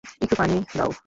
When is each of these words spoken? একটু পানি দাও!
একটু 0.21 0.35
পানি 0.35 0.55
দাও! 0.77 0.91